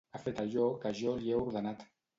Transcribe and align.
Ha 0.13 0.19
fet 0.21 0.39
allò 0.45 0.65
que 0.87 0.95
jo 1.03 1.15
li 1.21 1.31
he 1.35 1.39
ordenat. 1.45 1.87